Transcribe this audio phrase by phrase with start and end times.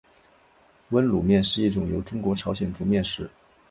[0.89, 3.29] 温卤面是一种中国朝鲜族面食。